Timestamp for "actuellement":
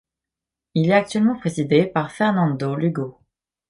0.93-1.37